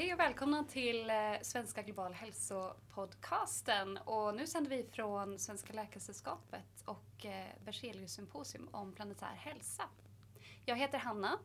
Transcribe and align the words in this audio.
Hej 0.00 0.12
och 0.12 0.20
välkomna 0.20 0.64
till 0.64 1.10
eh, 1.10 1.16
Svenska 1.42 1.82
Global 1.82 2.12
Hälsopodcasten. 2.12 3.96
Och 3.96 4.34
nu 4.34 4.46
sänder 4.46 4.70
vi 4.70 4.82
från 4.82 5.38
Svenska 5.38 5.72
Läkaresällskapet 5.72 6.82
och 6.84 7.26
eh, 7.26 7.46
Berzelius 7.64 8.12
symposium 8.12 8.68
om 8.70 8.92
planetär 8.92 9.34
hälsa. 9.36 9.82
Jag 10.64 10.76
heter 10.76 10.98
Hanna 10.98 11.38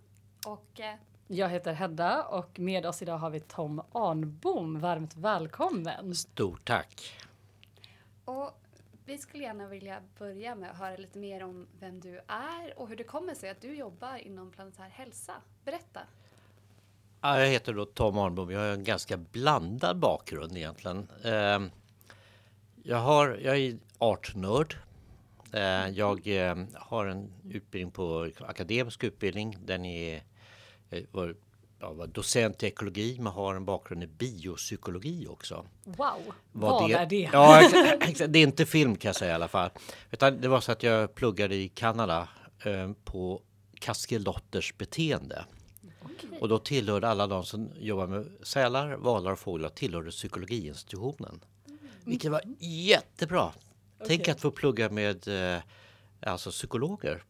och 0.48 0.79
eh, 0.79 0.96
Jag 1.28 1.50
heter 1.50 1.74
Hedda 1.74 2.24
och 2.24 2.60
med 2.60 2.86
oss 2.86 3.02
idag 3.02 3.18
har 3.18 3.29
vi 3.29 3.39
Tom 3.39 3.82
Arnbom. 3.92 4.79
Varmt 4.79 5.15
välkommen! 5.15 6.15
Stort 6.15 6.68
tack. 6.68 7.20
Och 8.26 8.60
vi 9.06 9.18
skulle 9.18 9.43
gärna 9.43 9.68
vilja 9.68 10.01
börja 10.18 10.56
med 10.56 10.71
att 10.71 10.78
höra 10.78 10.98
lite 10.98 11.20
mer 11.20 11.43
om 11.43 11.68
vem 11.79 12.00
du 12.00 12.20
är 12.28 12.79
och 12.79 12.87
hur 12.87 12.96
det 12.96 13.04
kommer 13.04 13.34
sig 13.34 13.50
att 13.50 13.62
du 13.62 13.76
jobbar 13.76 14.18
inom 14.18 14.51
planetär 14.51 14.90
hälsa. 14.90 15.34
Berätta. 15.64 16.01
Ja, 17.25 17.39
Jag 17.39 17.47
heter 17.47 17.74
då 17.74 17.86
Tom 17.86 18.18
Arnbom. 18.18 18.52
Jag 18.52 18.60
har 18.60 18.68
en 18.68 18.84
ganska 18.84 19.18
blandad 19.18 20.00
bakgrund 20.00 20.57
egentligen. 20.57 21.07
Eh, 21.24 21.60
Jag, 22.84 22.98
har, 22.98 23.39
jag 23.43 23.57
är 23.57 23.78
artnörd. 23.98 24.78
Eh, 25.51 25.89
Jag 25.89 26.28
eh, 26.28 26.56
har 26.75 27.06
en 27.06 27.32
utbildning 27.50 27.92
på 27.92 28.29
akademisk 28.39 29.04
utbildning. 29.04 29.57
Den 29.65 29.86
är 29.86 30.24
jag 31.79 31.93
var, 31.93 32.08
docent 32.08 32.64
i 32.64 32.67
ekologi 32.67 33.18
men 33.20 33.34
har 33.34 33.56
en 33.56 33.66
bakgrund 33.66 34.03
i 34.03 34.08
biopsykologi 34.08 35.28
också. 35.28 35.66
Wow! 35.84 36.34
Vad, 36.52 36.92
är 36.92 37.06
det? 37.06 37.30
Ja, 37.34 37.70
det 38.28 38.40
är 38.40 38.44
inte 38.44 38.66
film 38.66 38.96
kan 38.96 39.09
jag 39.09 39.16
säga 39.16 39.31
i 39.31 39.36
alla 39.36 39.48
fall. 39.48 39.70
Utan 40.12 40.42
det 40.42 40.48
var 40.48 40.62
så 40.62 40.72
att 40.72 40.84
jag 40.84 41.16
pluggade 41.16 41.56
i 41.56 41.70
Kanada 41.70 42.28
eh, 42.66 42.92
på 43.06 43.42
kaskelotters 43.80 44.78
beteende. 44.78 45.46
Och 46.40 46.50
då 46.50 46.60
tillhörde 46.60 47.08
alla 47.08 47.28
de 47.28 47.46
som 47.46 47.70
jobbar 47.80 48.08
med 48.08 48.28
sälar, 48.44 48.96
valar 48.96 49.32
och 49.32 49.40
fåglar 49.40 49.70
tillhörde 49.70 50.12
psykologiinstitutionen. 50.12 51.40
Vilket 52.04 52.32
var 52.32 52.42
jättebra. 52.60 53.52
Tänk 54.08 54.22
Okej. 54.22 54.32
att 54.32 54.42
få 54.42 54.52
plugga 54.52 54.90
med 54.90 55.28
eh, 55.28 55.62
alltså 56.20 56.52
psykologer. 56.52 57.24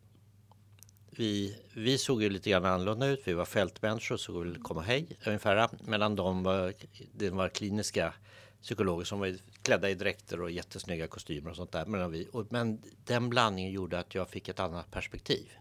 Vi, 1.09 1.58
vi 1.73 1.97
såg 1.97 2.23
ju 2.23 2.30
lite 2.30 2.50
grann 2.50 2.66
annorlunda 2.66 3.08
ut. 3.08 3.22
Vi 3.25 3.33
var 3.33 3.45
fältmänniskor 3.45 4.17
så 4.17 4.39
ville 4.39 4.59
komma 4.59 4.81
hej 4.81 5.08
ungefär. 5.25 5.69
Medan 5.86 6.16
de 6.16 6.44
var, 6.44 6.73
det 7.13 7.30
var 7.30 7.50
kliniska 7.50 8.13
psykologer 8.61 9.06
som 9.06 9.19
var 9.19 9.36
klädda 9.61 9.89
i 9.89 9.95
dräkter 9.95 10.41
och 10.41 10.52
jättesnygga 10.52 11.08
kostymer 11.08 11.50
och 11.50 11.56
sånt 11.56 11.72
där. 11.72 11.86
Men, 11.86 12.11
vi, 12.11 12.28
och, 12.31 12.45
men 12.50 12.81
den 13.06 13.30
blandningen 13.30 13.72
gjorde 13.72 14.00
att 14.00 14.16
jag 14.16 14.30
fick 14.30 14.50
ett 14.50 14.59
annat 14.59 14.91
perspektiv. 14.91 15.52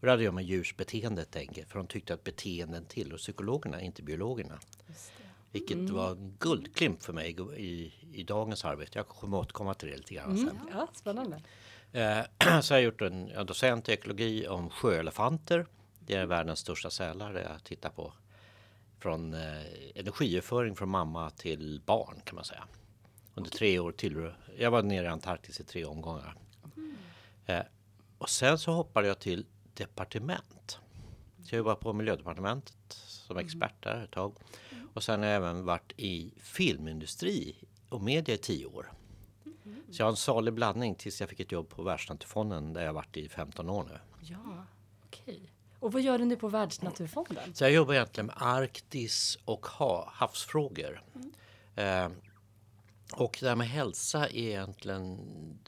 Och 0.00 0.06
det 0.06 0.10
hade 0.10 0.24
jag 0.24 0.34
med 0.34 0.44
djurs 0.44 0.76
beteende 0.76 1.24
tänker, 1.24 1.64
för 1.64 1.78
de 1.78 1.86
tyckte 1.86 2.14
att 2.14 2.24
beteenden 2.24 2.84
tillhör 2.84 3.18
psykologerna, 3.18 3.80
inte 3.80 4.02
biologerna. 4.02 4.58
Vilket 5.52 5.90
var 5.90 6.10
en 6.10 6.36
guldklimp 6.38 7.02
för 7.02 7.12
mig 7.12 7.36
i, 7.56 7.92
i 8.12 8.22
dagens 8.22 8.64
arbete. 8.64 8.98
Jag 8.98 9.08
kommer 9.08 9.38
återkomma 9.38 9.74
till 9.74 9.88
det 9.88 9.96
lite 9.96 10.14
grann 10.14 10.38
sen. 10.38 10.58
Ja, 10.72 10.88
spännande. 10.94 11.40
Eh, 11.92 12.60
så 12.60 12.74
jag 12.74 12.78
har 12.78 12.82
gjort 12.82 13.00
en, 13.00 13.30
en 13.30 13.46
docent 13.46 13.88
i 13.88 13.92
ekologi 13.92 14.48
om 14.48 14.70
sjöelefanter. 14.70 15.66
Det 16.00 16.14
är 16.14 16.26
världens 16.26 16.58
största 16.58 16.90
sälar 16.90 17.34
jag 17.34 17.64
tittar 17.64 17.90
på. 17.90 18.12
Från 18.98 19.34
eh, 19.34 19.40
energiöverföring 19.94 20.76
från 20.76 20.88
mamma 20.88 21.30
till 21.30 21.80
barn 21.86 22.20
kan 22.24 22.34
man 22.34 22.44
säga. 22.44 22.64
Under 23.34 23.50
tre 23.50 23.78
år 23.78 23.92
till. 23.92 24.32
Jag 24.58 24.70
var 24.70 24.82
nere 24.82 25.04
i 25.04 25.08
Antarktis 25.08 25.60
i 25.60 25.64
tre 25.64 25.84
omgångar. 25.84 26.36
Eh, 27.46 27.62
och 28.18 28.30
sen 28.30 28.58
så 28.58 28.72
hoppade 28.72 29.08
jag 29.08 29.18
till 29.18 29.46
departement. 29.76 30.78
Så 31.42 31.54
jag 31.54 31.58
jobbade 31.58 31.76
på 31.76 31.92
miljödepartementet 31.92 32.74
som 32.88 33.36
expert 33.36 33.82
där 33.82 34.04
ett 34.04 34.10
tag. 34.10 34.36
Och 34.94 35.02
sen 35.02 35.20
har 35.20 35.26
jag 35.26 35.36
även 35.36 35.64
varit 35.64 35.92
i 35.96 36.34
filmindustri 36.38 37.56
och 37.88 38.02
media 38.02 38.34
i 38.34 38.38
tio 38.38 38.66
år. 38.66 38.92
Så 39.90 40.02
jag 40.02 40.06
har 40.06 40.10
en 40.10 40.16
salig 40.16 40.54
blandning 40.54 40.94
tills 40.94 41.20
jag 41.20 41.30
fick 41.30 41.40
ett 41.40 41.52
jobb 41.52 41.68
på 41.68 41.82
Världsnaturfonden 41.82 42.72
där 42.72 42.84
jag 42.84 42.92
varit 42.92 43.16
i 43.16 43.28
15 43.28 43.70
år 43.70 43.84
nu. 43.84 43.98
Ja, 44.20 44.64
okej. 45.06 45.52
Och 45.80 45.92
vad 45.92 46.02
gör 46.02 46.18
du 46.18 46.24
nu 46.24 46.36
på 46.36 46.48
Världsnaturfonden? 46.48 47.54
Så 47.54 47.64
jag 47.64 47.72
jobbar 47.72 47.94
egentligen 47.94 48.26
med 48.26 48.36
Arktis 48.38 49.38
och 49.44 49.66
ha, 49.66 50.10
havsfrågor. 50.12 51.02
Eh, 51.74 52.08
och 53.12 53.38
det 53.40 53.48
här 53.48 53.56
med 53.56 53.68
hälsa 53.68 54.28
är 54.28 54.36
egentligen, 54.36 55.18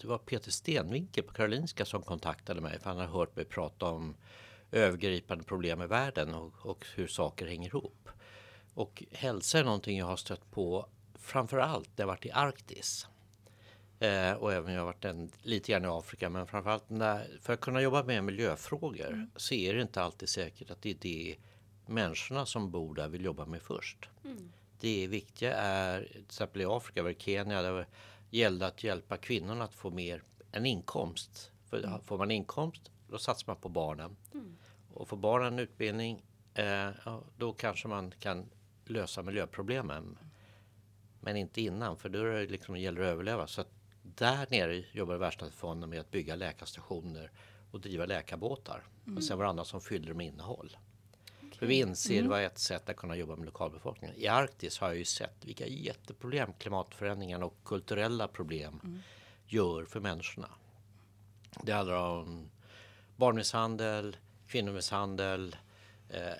det 0.00 0.06
var 0.06 0.19
Peter 0.19 0.50
Stenvinkel 0.50 1.25
på 1.25 1.32
Karolinska 1.32 1.84
som 1.84 2.03
kontaktade 2.03 2.60
mig 2.60 2.78
för 2.81 2.91
han 2.91 2.99
har 2.99 3.06
hört 3.06 3.37
mig 3.37 3.44
prata 3.44 3.87
om 3.87 4.16
övergripande 4.72 5.44
problem 5.44 5.82
i 5.82 5.87
världen 5.87 6.34
och, 6.34 6.53
och 6.66 6.87
hur 6.94 7.06
saker 7.06 7.47
hänger 7.47 7.69
ihop. 7.69 8.09
Och 8.75 9.03
hälsa 9.12 9.59
är 9.59 9.65
någonting 9.65 9.99
jag 9.99 10.06
har 10.06 10.16
stött 10.16 10.50
på 10.50 10.88
framför 11.15 11.59
allt 11.59 11.88
när 11.97 12.03
jag 12.03 12.06
varit 12.06 12.26
i 12.26 12.31
Arktis. 12.31 13.06
Eh, 14.00 14.32
och 14.32 14.53
även 14.53 14.72
jag 14.72 14.81
har 14.81 14.87
varit 14.87 15.05
en, 15.05 15.31
lite 15.43 15.72
grann 15.72 15.84
i 15.84 15.88
Afrika 15.88 16.31
men 16.31 16.47
framförallt 16.47 16.91
när, 16.91 17.38
för 17.43 17.53
att 17.53 17.60
kunna 17.60 17.81
jobba 17.81 18.03
med 18.03 18.25
miljöfrågor 18.25 19.28
så 19.37 19.55
är 19.55 19.75
det 19.75 19.82
inte 19.82 20.03
alltid 20.03 20.28
säkert 20.28 20.70
att 20.70 20.82
det 20.82 20.91
är 20.91 20.97
det 21.00 21.37
människorna 21.87 22.47
som 22.47 22.70
bor 22.70 22.94
där 22.94 23.09
vill 23.09 23.25
jobba 23.25 23.47
med 23.47 23.62
först. 23.62 24.09
Det 24.81 25.06
viktiga 25.06 25.56
är, 25.56 26.05
till 26.05 26.22
exempel 26.22 26.62
i 26.62 26.65
Afrika, 26.65 27.03
var 27.03 27.11
det 27.11 27.22
Kenya, 27.22 27.62
där 27.62 27.87
gällde 28.31 28.66
att 28.66 28.84
hjälpa 28.84 29.16
kvinnorna 29.16 29.65
att 29.65 29.75
få 29.75 29.91
mer 29.91 30.22
en 30.53 30.66
inkomst. 30.66 31.53
För 31.66 32.00
får 32.05 32.19
man 32.19 32.31
inkomst, 32.31 32.91
då 33.09 33.19
satsar 33.19 33.47
man 33.47 33.56
på 33.56 33.69
barnen. 33.69 34.17
Och 34.94 35.09
får 35.09 35.17
barnen 35.17 35.53
en 35.53 35.59
utbildning, 35.59 36.22
eh, 36.55 36.91
då 37.37 37.53
kanske 37.53 37.88
man 37.88 38.12
kan 38.21 38.50
lösa 38.84 39.22
miljöproblemen. 39.22 40.19
Men 41.21 41.37
inte 41.37 41.61
innan, 41.61 41.97
för 41.97 42.09
då 42.09 42.19
är 42.19 42.25
det 42.25 42.47
liksom, 42.47 42.75
det 42.75 42.81
gäller 42.81 43.00
att 43.00 43.06
överleva. 43.06 43.47
Så 43.47 43.61
att 43.61 43.69
där 44.03 44.47
nere 44.50 44.84
jobbar 44.93 45.17
Världsnaturfonden 45.17 45.91
med 45.91 46.00
att 46.00 46.11
bygga 46.11 46.37
läkarstationer 46.37 47.31
och 47.71 47.81
driva 47.81 48.06
läkarbåtar. 48.06 48.83
Och 49.17 49.25
sen 49.25 49.38
var 49.38 49.44
det 49.44 49.50
andra 49.50 49.65
som 49.65 49.81
fyllde 49.81 50.15
med 50.15 50.27
innehåll. 50.27 50.77
För 51.56 51.66
vi 51.66 51.75
inser 51.75 52.22
det 52.22 52.28
var 52.28 52.41
ett 52.41 52.59
sätt 52.59 52.88
att 52.88 52.97
kunna 52.97 53.16
jobba 53.16 53.36
med 53.36 53.47
lokalbefolkningen. 53.47 54.16
I 54.16 54.26
Arktis 54.26 54.78
har 54.78 54.88
jag 54.88 54.97
ju 54.97 55.04
sett 55.04 55.44
vilka 55.44 55.66
jätteproblem 55.66 56.53
klimatförändringarna 56.59 57.47
och 57.47 57.56
kulturella 57.64 58.28
problem 58.28 59.03
gör 59.47 59.84
för 59.84 60.00
människorna. 60.00 60.48
Det 61.62 61.72
handlar 61.72 61.97
om 61.97 62.50
barnmisshandel, 63.16 64.16
kvinnomisshandel, 64.47 65.56
eh, 66.08 66.32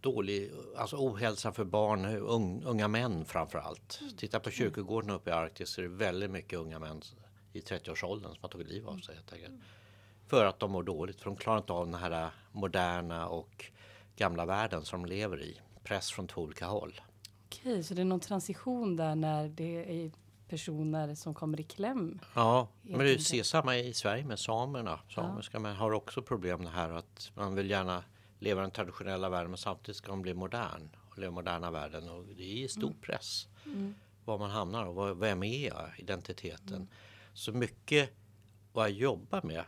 dålig, 0.00 0.50
alltså 0.76 0.96
ohälsa 0.96 1.52
för 1.52 1.64
barn, 1.64 2.04
un, 2.04 2.62
unga 2.64 2.88
män 2.88 3.24
framför 3.24 3.58
allt. 3.58 4.00
Titta 4.16 4.40
på 4.40 4.50
kyrkogården 4.50 5.10
uppe 5.10 5.30
i 5.30 5.32
Arktis 5.32 5.68
så 5.68 5.80
är 5.80 5.82
det 5.82 5.94
väldigt 5.94 6.30
mycket 6.30 6.58
unga 6.58 6.78
män 6.78 7.02
i 7.52 7.60
30-årsåldern 7.60 8.32
som 8.32 8.42
har 8.42 8.48
tagit 8.48 8.68
liv 8.68 8.88
av 8.88 8.98
sig. 8.98 9.16
För 10.32 10.44
att 10.44 10.58
de 10.58 10.72
mår 10.72 10.82
dåligt, 10.82 11.20
för 11.20 11.24
de 11.24 11.36
klarar 11.36 11.58
inte 11.58 11.72
av 11.72 11.86
den 11.86 11.94
här 11.94 12.30
moderna 12.52 13.28
och 13.28 13.64
gamla 14.16 14.46
världen 14.46 14.84
som 14.84 15.02
de 15.02 15.08
lever 15.08 15.42
i. 15.42 15.60
Press 15.84 16.10
från 16.10 16.28
två 16.28 16.40
olika 16.40 16.66
håll. 16.66 17.00
Okej, 17.46 17.84
så 17.84 17.94
det 17.94 18.00
är 18.00 18.04
någon 18.04 18.20
transition 18.20 18.96
där 18.96 19.14
när 19.14 19.48
det 19.48 20.04
är 20.04 20.12
personer 20.48 21.14
som 21.14 21.34
kommer 21.34 21.60
i 21.60 21.62
kläm? 21.62 22.20
Ja, 22.34 22.68
men 22.82 22.98
det 22.98 23.04
enkelt. 23.04 23.26
ser 23.26 23.42
samma 23.42 23.76
i 23.76 23.94
Sverige 23.94 24.24
med 24.24 24.38
samerna. 24.38 25.00
Samiska 25.14 25.58
men 25.58 25.76
har 25.76 25.92
också 25.92 26.22
problem 26.22 26.64
det 26.64 26.70
här 26.70 26.90
att 26.90 27.30
man 27.34 27.54
vill 27.54 27.70
gärna 27.70 28.04
leva 28.38 28.60
i 28.60 28.64
den 28.64 28.70
traditionella 28.70 29.28
världen 29.28 29.50
men 29.50 29.58
samtidigt 29.58 29.96
ska 29.96 30.12
man 30.12 30.22
bli 30.22 30.34
modern 30.34 30.96
och 31.10 31.18
leva 31.18 31.30
i 31.30 31.34
moderna 31.34 31.70
världen 31.70 32.08
och 32.08 32.24
det 32.36 32.64
är 32.64 32.68
stor 32.68 32.94
press. 33.00 33.48
Var 34.24 34.38
man 34.38 34.50
hamnar 34.50 34.84
och 34.86 35.22
vem 35.22 35.42
är 35.42 35.68
jag, 35.68 35.90
identiteten. 35.98 36.88
Så 37.32 37.52
mycket 37.52 38.10
vad 38.72 38.90
jag 38.90 38.96
jobbar 38.96 39.42
med, 39.42 39.64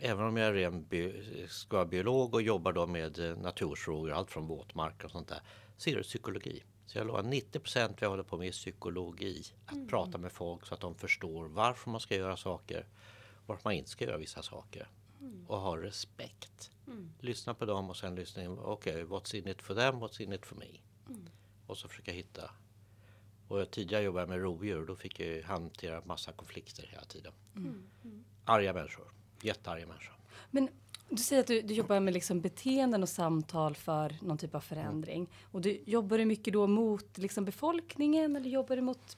även 0.00 0.24
om 0.26 0.36
jag 0.36 0.46
är 0.48 0.52
ren 0.52 0.84
bi- 0.84 1.46
ska 1.48 1.84
biolog 1.84 2.34
och 2.34 2.42
jobbar 2.42 2.72
då 2.72 2.86
med 2.86 3.18
eh, 3.18 3.36
naturfrågor, 3.36 4.12
allt 4.12 4.30
från 4.30 4.46
våtmark 4.46 5.04
och 5.04 5.10
sånt 5.10 5.28
där, 5.28 5.40
så 5.76 5.90
är 5.90 5.96
det 5.96 6.02
psykologi. 6.02 6.64
Så 6.86 6.98
jag 6.98 7.06
lovar 7.06 7.22
90 7.22 7.58
procent 7.60 8.00
jag 8.00 8.10
håller 8.10 8.22
på 8.22 8.36
med 8.38 8.48
är 8.48 8.52
psykologi. 8.52 9.42
Att 9.66 9.88
prata 9.88 10.18
med 10.18 10.32
folk 10.32 10.66
så 10.66 10.74
att 10.74 10.80
de 10.80 10.94
förstår 10.94 11.48
varför 11.48 11.90
man 11.90 12.00
ska 12.00 12.16
göra 12.16 12.36
saker, 12.36 12.86
varför 13.46 13.62
man 13.64 13.72
inte 13.74 13.90
ska 13.90 14.04
göra 14.04 14.16
vissa 14.16 14.42
saker. 14.42 14.88
Och 15.46 15.60
ha 15.60 15.76
respekt. 15.76 16.70
Lyssna 17.20 17.54
på 17.54 17.64
dem 17.64 17.90
och 17.90 17.96
sen 17.96 18.14
lyssna 18.14 18.42
in, 18.42 18.58
okej, 18.58 19.04
what's 19.04 19.34
in 19.36 19.48
it 19.48 19.62
for 19.62 19.74
them, 19.74 19.94
what's 19.94 20.22
in 20.22 20.32
it 20.32 20.46
for 20.46 20.56
me? 20.56 20.66
Och 21.66 21.78
så 21.78 21.88
försöka 21.88 22.12
hitta. 22.12 22.50
Och 23.48 23.60
jag 23.60 23.70
tidigare 23.70 24.02
jobbade 24.04 24.22
jag 24.22 24.28
med 24.28 24.38
rovdjur 24.42 24.80
och 24.80 24.86
då 24.86 24.96
fick 24.96 25.20
jag 25.20 25.42
hantera 25.42 26.02
massa 26.04 26.32
konflikter 26.32 26.86
hela 26.86 27.04
tiden. 27.04 27.32
Arga 28.44 28.72
människor, 28.72 29.12
jättearga 29.42 29.86
människor. 29.86 30.14
Men 30.50 30.68
du 31.10 31.16
säger 31.16 31.40
att 31.40 31.46
du, 31.46 31.62
du 31.62 31.74
jobbar 31.74 32.00
med 32.00 32.14
liksom 32.14 32.40
beteenden 32.40 33.02
och 33.02 33.08
samtal 33.08 33.74
för 33.74 34.16
någon 34.20 34.38
typ 34.38 34.54
av 34.54 34.60
förändring. 34.60 35.26
Och 35.42 35.60
du, 35.60 35.82
jobbar 35.86 36.18
du 36.18 36.24
mycket 36.24 36.52
då 36.52 36.66
mot 36.66 37.18
liksom 37.18 37.44
befolkningen 37.44 38.36
eller 38.36 38.50
jobbar 38.50 38.76
du 38.76 38.82
mot 38.82 39.16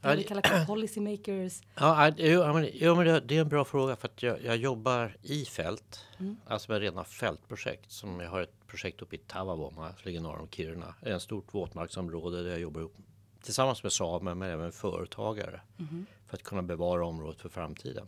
Det 0.00 0.16
vi 0.16 0.22
kallar 0.22 0.42
för 0.42 0.66
policy 0.66 1.00
makers. 1.00 1.62
Ja, 1.74 2.12
jo, 2.16 2.52
men, 2.96 3.26
det, 3.26 3.36
är 3.36 3.40
en 3.40 3.48
bra 3.48 3.64
fråga 3.64 3.96
för 3.96 4.08
att 4.08 4.22
jag, 4.22 4.44
jag 4.44 4.56
jobbar 4.56 5.16
i 5.22 5.44
fält, 5.44 6.00
alltså 6.46 6.72
med 6.72 6.80
rena 6.80 7.04
fältprojekt. 7.04 7.90
Som 7.90 8.20
jag 8.20 8.30
har 8.30 8.40
ett 8.40 8.66
projekt 8.66 9.02
uppe 9.02 9.16
i 9.16 9.18
Taavavuoma, 9.18 9.88
som 9.88 10.00
ligger 10.04 10.20
norr 10.20 10.38
om 10.38 10.48
Kiruna. 10.48 10.94
Det 11.00 11.10
är 11.10 11.16
ett 11.16 11.22
stort 11.22 11.54
våtmarksområde 11.54 12.42
där 12.42 12.50
jag 12.50 12.60
jobbar 12.60 12.80
upp 12.80 12.94
tillsammans 13.42 13.82
med 13.82 13.92
samer 13.92 14.34
men 14.34 14.50
även 14.50 14.72
företagare 14.72 15.60
för 16.26 16.36
att 16.36 16.42
kunna 16.42 16.62
bevara 16.62 17.06
området 17.06 17.40
för 17.40 17.48
framtiden. 17.48 18.06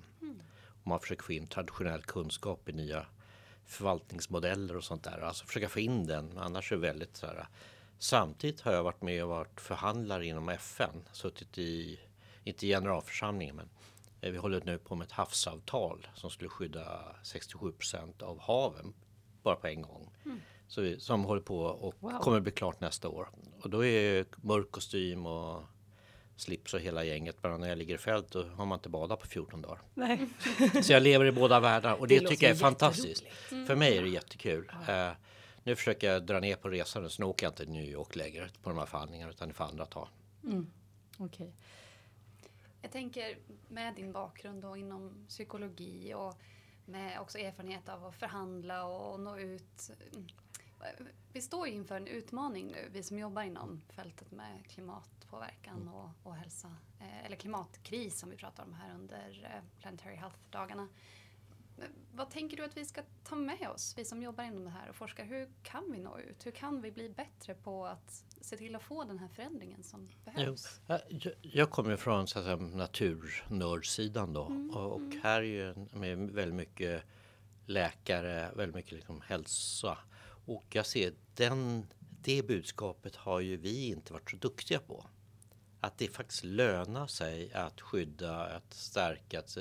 Och 0.84 0.88
man 0.88 1.00
försöker 1.00 1.22
få 1.22 1.32
in 1.32 1.46
traditionell 1.46 2.02
kunskap 2.02 2.68
i 2.68 2.72
nya 2.72 3.06
förvaltningsmodeller 3.66 4.76
och 4.76 4.84
sånt 4.84 5.04
där. 5.04 5.18
Alltså 5.18 5.46
försöka 5.46 5.68
få 5.68 5.80
in 5.80 6.06
den, 6.06 6.38
annars 6.38 6.72
är 6.72 6.76
det 6.76 6.82
väldigt 6.82 7.16
så 7.16 7.26
här. 7.26 7.46
Samtidigt 7.98 8.60
har 8.60 8.72
jag 8.72 8.82
varit 8.82 9.02
med 9.02 9.22
och 9.22 9.28
varit 9.28 9.60
förhandlare 9.60 10.26
inom 10.26 10.48
FN, 10.48 11.08
suttit 11.12 11.58
i, 11.58 12.00
inte 12.44 12.66
i 12.66 12.68
generalförsamlingen, 12.68 13.56
men 13.56 13.68
eh, 14.20 14.30
vi 14.32 14.38
håller 14.38 14.62
nu 14.64 14.78
på 14.78 14.94
med 14.94 15.04
ett 15.06 15.12
havsavtal 15.12 16.06
som 16.14 16.30
skulle 16.30 16.50
skydda 16.50 17.16
67 17.22 17.72
procent 17.72 18.22
av 18.22 18.40
haven 18.40 18.94
bara 19.42 19.56
på 19.56 19.66
en 19.66 19.82
gång. 19.82 20.10
Så 20.68 20.80
vi, 20.82 21.00
som 21.00 21.24
håller 21.24 21.42
på 21.42 21.58
och 21.58 21.94
Wow. 22.00 22.18
kommer 22.20 22.40
bli 22.40 22.52
klart 22.52 22.80
nästa 22.80 23.08
år. 23.08 23.28
Och 23.62 23.70
då 23.70 23.84
är 23.84 24.24
mörk 24.36 24.70
kostym 24.70 25.26
och 25.26 25.62
slips 26.36 26.74
och 26.74 26.80
hela 26.80 27.04
gänget. 27.04 27.36
Men 27.42 27.60
när 27.60 27.68
jag 27.68 27.78
ligger 27.78 27.94
i 27.94 27.98
fält 27.98 28.30
då 28.30 28.42
har 28.42 28.66
man 28.66 28.78
inte 28.78 28.88
badat 28.88 29.20
på 29.20 29.26
14 29.26 29.62
dagar. 29.62 29.80
Nej. 29.94 30.28
Så 30.82 30.92
jag 30.92 31.02
lever 31.02 31.26
i 31.26 31.32
båda 31.32 31.60
världar 31.60 31.94
och 31.94 32.08
det, 32.08 32.20
Det 32.20 32.28
tycker 32.28 32.46
jag 32.46 32.56
är 32.56 32.60
fantastiskt. 32.60 33.24
För 33.66 33.74
mig 33.74 33.96
är 33.96 34.02
det 34.02 34.08
jättekul. 34.08 34.72
Eh, 34.88 35.10
nu 35.62 35.76
försöker 35.76 36.12
jag 36.12 36.26
dra 36.26 36.40
ner 36.40 36.56
på 36.56 36.68
resan 36.68 37.10
så 37.10 37.22
nu 37.22 37.28
åker 37.28 37.46
jag 37.46 37.50
inte 37.50 37.64
till 37.64 37.72
New 37.72 37.84
York 37.84 38.16
längre 38.16 38.48
på 38.62 38.70
de 38.70 38.78
här 38.78 38.86
förhandlingarna 38.86 39.30
utan 39.30 39.48
det 39.48 39.54
får 39.54 39.64
andra 39.64 39.86
ta. 39.86 40.08
Okej. 41.18 41.52
Jag 42.82 42.90
tänker 42.90 43.38
med 43.68 43.94
din 43.94 44.12
bakgrund 44.12 44.62
då 44.62 44.76
inom 44.76 45.26
psykologi 45.28 46.14
och 46.14 46.34
med 46.84 47.20
också 47.20 47.38
erfarenhet 47.38 47.88
av 47.88 48.06
att 48.06 48.14
förhandla 48.14 48.84
och 48.84 49.20
nå 49.20 49.38
ut. 49.38 49.90
Mm. 50.84 51.12
Vi 51.32 51.40
står 51.40 51.68
ju 51.68 51.74
inför 51.74 51.96
en 51.96 52.06
utmaning 52.06 52.66
nu, 52.66 52.88
vi 52.92 53.02
som 53.02 53.18
jobbar 53.18 53.42
inom 53.42 53.82
fältet 53.88 54.30
med 54.30 54.66
klimatpåverkan 54.68 55.88
och, 55.88 56.10
och 56.22 56.36
hälsa. 56.36 56.76
Eh, 57.00 57.26
eller 57.26 57.36
klimatkris 57.36 58.18
som 58.18 58.30
vi 58.30 58.36
pratar 58.36 58.64
om 58.64 58.72
här 58.72 58.94
under 58.94 59.50
eh, 59.54 59.80
Planetary 59.80 60.16
Health-dagarna. 60.16 60.88
Men 61.76 61.88
Vad 62.12 62.30
tänker 62.30 62.56
du 62.56 62.64
att 62.64 62.76
vi 62.76 62.84
ska 62.84 63.02
ta 63.24 63.36
med 63.36 63.68
oss, 63.74 63.94
vi 63.96 64.04
som 64.04 64.22
jobbar 64.22 64.44
inom 64.44 64.64
det 64.64 64.70
här 64.70 64.88
och 64.88 64.96
forskar? 64.96 65.24
Hur 65.24 65.48
kan 65.62 65.92
vi 65.92 65.98
nå 65.98 66.18
ut? 66.18 66.46
Hur 66.46 66.50
kan 66.50 66.82
vi 66.82 66.90
bli 66.90 67.08
bättre 67.08 67.54
på 67.54 67.86
att 67.86 68.24
se 68.40 68.56
till 68.56 68.76
att 68.76 68.82
få 68.82 69.04
den 69.04 69.18
här 69.18 69.28
förändringen 69.28 69.82
som 69.82 70.08
behövs? 70.24 70.80
Ja, 70.86 71.00
Jag, 71.42 71.70
kommer 71.70 71.96
från 71.96 72.26
så 72.26 72.38
att 72.38 72.44
säga, 72.44 72.56
naturnördsidan 72.56 74.32
då 74.32 74.42
och, 74.72 74.92
och 74.92 75.14
här 75.22 75.40
är 75.40 75.42
ju 75.42 75.74
med 75.92 76.18
väldigt 76.18 76.54
mycket 76.54 77.02
läkare, 77.66 78.50
väldigt 78.56 78.74
mycket 78.74 78.92
liksom 78.92 79.20
hälsa. 79.20 79.98
Och 80.44 80.64
jag 80.70 80.86
ser 80.86 81.12
den, 81.34 81.86
det 82.22 82.46
budskapet 82.46 83.16
har 83.16 83.40
ju 83.40 83.56
vi 83.56 83.86
inte 83.86 84.12
varit 84.12 84.30
så 84.30 84.36
duktiga 84.36 84.78
på. 84.78 85.06
Att 85.80 85.98
det 85.98 86.08
faktiskt 86.08 86.44
lönar 86.44 87.06
sig 87.06 87.52
att 87.52 87.80
skydda, 87.80 88.46
att 88.46 88.74
stärka, 88.74 89.38
att 89.38 89.58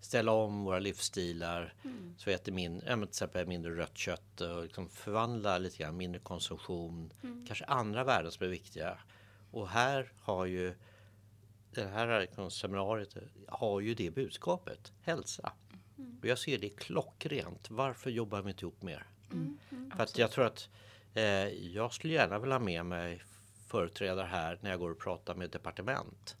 ställa 0.00 0.32
om 0.32 0.64
våra 0.64 0.78
livsstilar. 0.78 1.74
Så 2.16 2.30
vi 2.30 2.32
äter 2.32 2.52
min, 2.52 2.82
ja, 2.86 2.96
men 2.96 3.00
till 3.00 3.08
exempel 3.08 3.46
mindre 3.46 3.76
rött 3.76 3.98
kött 3.98 4.40
och 4.40 4.62
liksom 4.62 4.88
förvandla 4.88 5.58
lite 5.58 5.78
grann, 5.78 5.96
mindre 5.96 6.20
konsumtion. 6.20 7.12
Kanske 7.46 7.64
andra 7.64 8.04
värden 8.04 8.32
som 8.32 8.46
är 8.46 8.50
viktiga. 8.50 8.98
Och 9.50 9.68
här 9.68 10.12
har 10.20 10.46
ju 10.46 10.74
det 11.74 11.86
här 11.86 12.20
liksom, 12.20 12.50
seminariet 12.50 13.16
har 13.48 13.80
ju 13.80 13.94
det 13.94 14.10
budskapet, 14.10 14.92
hälsa. 15.02 15.52
Och 16.20 16.26
jag 16.26 16.38
ser 16.38 16.58
det 16.58 16.68
klockrent. 16.68 17.70
Varför 17.70 18.10
jobbar 18.10 18.42
vi 18.42 18.50
inte 18.50 18.64
ihop 18.64 18.82
mer? 18.82 19.06
För 19.96 20.02
att 20.02 20.18
jag 20.18 20.30
tror 20.30 20.44
att 20.44 20.68
eh, 21.14 21.48
jag 21.48 21.92
skulle 21.92 22.14
gärna 22.14 22.38
vilja 22.38 22.54
ha 22.54 22.64
med 22.64 22.86
mig 22.86 23.22
företrädare 23.66 24.26
här 24.26 24.58
när 24.60 24.70
jag 24.70 24.78
går 24.78 24.90
och 24.90 24.98
pratar 24.98 25.34
med 25.34 25.50
departement 25.50 26.36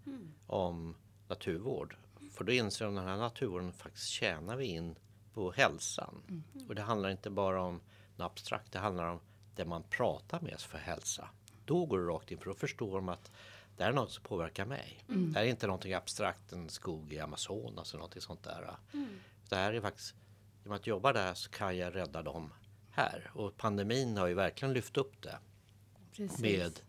om 0.46 0.96
naturvård. 1.28 1.96
För 2.32 2.44
då 2.44 2.52
inser 2.52 2.84
de 2.84 2.96
att 2.96 3.04
den 3.04 3.08
här 3.10 3.18
naturvården 3.18 3.72
faktiskt 3.72 4.08
tjänar 4.08 4.56
vi 4.56 4.64
in 4.66 4.98
på 5.34 5.52
hälsan. 5.52 6.22
Och 6.68 6.74
det 6.74 6.82
handlar 6.82 7.10
inte 7.10 7.30
bara 7.30 7.62
om 7.62 7.80
något 8.16 8.26
abstrakt, 8.26 8.72
det 8.72 8.78
handlar 8.78 9.06
om 9.06 9.20
det 9.56 9.64
man 9.64 9.82
pratar 9.82 10.40
med 10.40 10.60
för 10.60 10.78
hälsa. 10.78 11.28
Då 11.64 11.86
går 11.86 11.98
det 11.98 12.04
rakt 12.06 12.30
in 12.30 12.38
för 12.38 12.46
då 12.46 12.54
förstår 12.54 12.94
de 12.94 13.08
att 13.08 13.30
det 13.76 13.82
här 13.84 13.90
är 13.90 13.94
något 13.94 14.12
som 14.12 14.24
påverkar 14.24 14.64
mig. 14.64 15.04
Det 15.06 15.38
här 15.38 15.46
är 15.46 15.50
inte 15.50 15.66
någonting 15.66 15.94
abstrakt, 15.94 16.52
en 16.52 16.68
skog 16.68 17.12
i 17.12 17.18
Amazonas 17.18 17.90
eller 17.90 17.98
någonting 17.98 18.22
sånt 18.22 18.42
där. 18.42 18.76
Det 19.48 19.56
här 19.56 19.72
är 19.72 19.80
faktiskt, 19.80 20.14
genom 20.62 20.76
att 20.76 20.86
jobba 20.86 21.12
där 21.12 21.34
så 21.34 21.50
kan 21.50 21.76
jag 21.76 21.94
rädda 21.94 22.22
dem 22.22 22.52
här. 22.90 23.30
Och 23.34 23.56
pandemin 23.56 24.16
har 24.16 24.26
ju 24.26 24.34
verkligen 24.34 24.74
lyft 24.74 24.96
upp 24.96 25.22
det 25.22 25.38
Precis. 26.16 26.40
med 26.40 26.80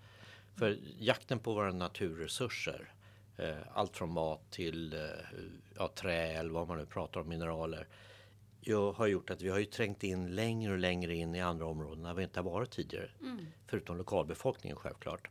för 0.55 0.77
jakten 0.99 1.39
på 1.39 1.53
våra 1.53 1.71
naturresurser. 1.71 2.93
Eh, 3.37 3.57
allt 3.73 3.97
från 3.97 4.11
mat 4.11 4.51
till 4.51 4.93
eh, 4.93 4.99
ja, 5.77 5.91
trä 5.95 6.27
eller 6.27 6.49
vad 6.49 6.67
man 6.67 6.77
nu 6.77 6.85
pratar 6.85 7.19
om, 7.19 7.29
mineraler. 7.29 7.87
Jag 8.61 8.91
har 8.91 9.07
gjort 9.07 9.29
att 9.29 9.41
vi 9.41 9.49
har 9.49 9.59
ju 9.59 9.65
trängt 9.65 10.03
in 10.03 10.35
längre 10.35 10.71
och 10.73 10.79
längre 10.79 11.15
in 11.15 11.35
i 11.35 11.41
andra 11.41 11.65
områden 11.65 12.03
där 12.03 12.13
vi 12.13 12.23
inte 12.23 12.39
har 12.39 12.51
varit 12.51 12.71
tidigare. 12.71 13.09
Förutom 13.67 13.97
lokalbefolkningen 13.97 14.77
självklart. 14.77 15.27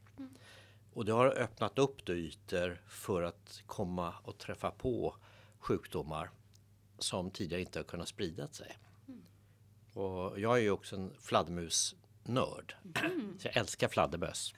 Och 0.93 1.05
det 1.05 1.13
har 1.13 1.27
öppnat 1.27 1.79
upp 1.79 2.05
då 2.05 2.13
ytor 2.13 2.83
för 2.87 3.23
att 3.23 3.63
komma 3.67 4.15
och 4.23 4.39
träffa 4.39 4.71
på 4.71 5.17
sjukdomar 5.59 6.31
som 6.99 7.31
tidigare 7.31 7.63
inte 7.63 7.79
har 7.79 7.85
kunnat 7.85 8.09
sprida 8.09 8.49
sig. 8.49 8.79
Och 10.01 10.41
jag 10.41 10.57
är 10.57 10.63
ju 10.63 10.71
också 10.71 10.97
en 10.97 11.13
fladdermusnörd. 11.21 12.75
Så 13.39 13.49
jag 13.49 13.57
älskar 13.57 13.89
fladdermöss. 13.89 14.55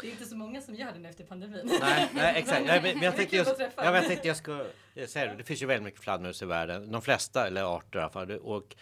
Det 0.00 0.06
är 0.06 0.10
inte 0.10 0.24
så 0.26 0.36
många 0.36 0.60
som 0.60 0.74
gör 0.74 0.92
det 0.92 0.98
nu 0.98 1.08
efter 1.08 1.24
pandemin. 1.24 1.76
Nej, 1.80 2.10
nej 2.14 2.34
exakt. 2.38 2.66
Men 2.66 2.82
men 2.82 3.02
jag 3.02 3.16
tänkte 3.16 3.36
just, 3.36 3.54
ja, 3.58 3.68
men 3.76 3.94
jag 3.94 4.06
tänkte 4.06 4.28
jag 4.28 4.36
ska 4.36 4.66
säga 5.06 5.26
det. 5.26 5.36
Det 5.36 5.44
finns 5.44 5.62
ju 5.62 5.66
väldigt 5.66 5.84
mycket 5.84 6.00
fladdermöss 6.00 6.42
i 6.42 6.46
världen. 6.46 6.92
De 6.92 7.02
flesta, 7.02 7.46
eller 7.46 7.76
arter 7.76 7.98
i 7.98 8.02
alla 8.02 8.10
fall. 8.12 8.30
Och 8.30 8.76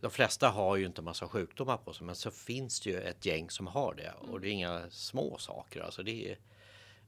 de 0.00 0.10
flesta 0.10 0.48
har 0.48 0.76
ju 0.76 0.86
inte 0.86 1.02
massa 1.02 1.28
sjukdomar 1.28 1.76
på 1.76 1.92
sig. 1.92 2.06
Men 2.06 2.14
så 2.14 2.30
finns 2.30 2.80
det 2.80 2.90
ju 2.90 3.00
ett 3.00 3.26
gäng 3.26 3.50
som 3.50 3.66
har 3.66 3.94
det. 3.94 4.12
Och 4.18 4.40
det 4.40 4.48
är 4.48 4.52
inga 4.52 4.90
små 4.90 5.38
saker. 5.38 5.80
Alltså 5.80 6.02
det, 6.02 6.36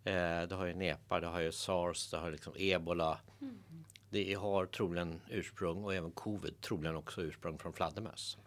är, 0.04 0.42
eh, 0.42 0.48
det 0.48 0.54
har 0.54 0.66
ju 0.66 0.74
nepa, 0.74 1.20
det 1.20 1.26
har 1.26 1.40
ju 1.40 1.52
sars, 1.52 2.10
det 2.10 2.16
har 2.16 2.30
liksom 2.30 2.52
ebola. 2.56 3.18
Det 4.14 4.34
har 4.34 4.66
troligen 4.66 5.20
ursprung 5.28 5.84
och 5.84 5.94
även 5.94 6.10
covid 6.10 6.60
troligen 6.60 6.96
också 6.96 7.22
ursprung 7.22 7.58
från 7.58 7.72
fladdermöss. 7.72 8.38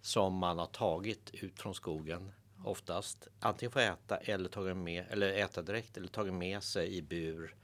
Som 0.00 0.34
man 0.34 0.58
har 0.58 0.66
tagit 0.66 1.30
ut 1.34 1.60
från 1.60 1.74
skogen 1.74 2.32
oftast. 2.64 3.28
Antingen 3.40 3.72
får 3.72 3.80
äta 3.80 4.16
eller 4.16 4.48
tagit 4.48 4.76
med 4.76 5.04
eller 5.10 5.32
äta 5.32 5.62
direkt 5.62 5.96
eller 5.96 6.08
tagit 6.08 6.34
med 6.34 6.62
sig 6.62 6.96
i 6.96 7.02
bur. 7.02 7.54